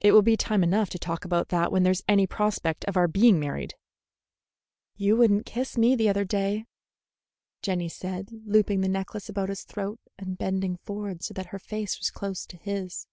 "It 0.00 0.10
will 0.10 0.22
be 0.22 0.36
time 0.36 0.64
enough 0.64 0.90
to 0.90 0.98
talk 0.98 1.24
about 1.24 1.50
that 1.50 1.70
when 1.70 1.84
there's 1.84 2.02
any 2.08 2.26
prospect 2.26 2.84
of 2.86 2.96
our 2.96 3.06
being 3.06 3.38
married." 3.38 3.74
"You 4.96 5.16
would 5.18 5.30
n't 5.30 5.46
kiss 5.46 5.78
me 5.78 5.94
the 5.94 6.08
other 6.08 6.24
day," 6.24 6.64
Jenny 7.62 7.88
said, 7.88 8.30
looping 8.46 8.80
the 8.80 8.88
necklace 8.88 9.28
about 9.28 9.50
his 9.50 9.62
throat 9.62 10.00
and 10.18 10.36
bending 10.36 10.78
forward 10.78 11.22
so 11.22 11.34
that 11.34 11.50
her 11.54 11.60
face 11.60 12.00
was 12.00 12.10
close 12.10 12.44
to 12.46 12.56
his. 12.56 13.06